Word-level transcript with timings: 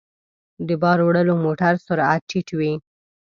د 0.67 0.69
بار 0.81 0.99
وړلو 1.03 1.33
موټر 1.45 1.73
سرعت 1.85 2.21
ټيټ 2.29 2.47
وي. 2.59 2.73